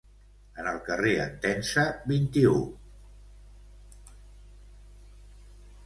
En 0.61 0.69
el 0.69 0.79
Carrer 0.87 1.11
Entença 1.25 1.83
vint-i-u. 2.13 2.55